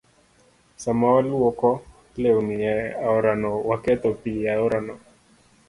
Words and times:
Sama 0.83 1.05
walwoko 1.13 1.69
lewni 2.21 2.55
e 2.73 2.75
aorano, 3.05 3.51
waketho 3.69 4.09
pi 4.21 4.31
aorano. 4.53 4.95